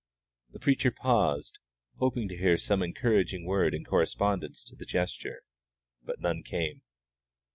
[0.49, 1.59] The preacher paused,
[1.99, 5.43] hoping to hear some encouraging word in correspondence to the gesture,
[6.01, 6.81] but none came.